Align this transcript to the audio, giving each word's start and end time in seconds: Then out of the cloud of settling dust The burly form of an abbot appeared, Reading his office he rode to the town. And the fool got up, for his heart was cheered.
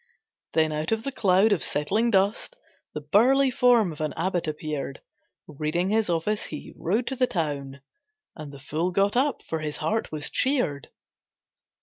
Then 0.53 0.71
out 0.71 0.91
of 0.91 1.03
the 1.03 1.11
cloud 1.11 1.51
of 1.53 1.61
settling 1.63 2.09
dust 2.09 2.55
The 2.95 3.01
burly 3.01 3.51
form 3.51 3.91
of 3.91 4.01
an 4.01 4.15
abbot 4.17 4.47
appeared, 4.47 4.99
Reading 5.47 5.91
his 5.91 6.09
office 6.09 6.45
he 6.45 6.73
rode 6.75 7.05
to 7.05 7.15
the 7.15 7.27
town. 7.27 7.83
And 8.35 8.51
the 8.51 8.57
fool 8.59 8.89
got 8.89 9.15
up, 9.15 9.43
for 9.43 9.59
his 9.59 9.77
heart 9.77 10.11
was 10.11 10.31
cheered. 10.31 10.89